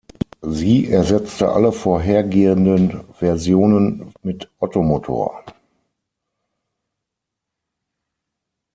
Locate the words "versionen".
3.13-4.11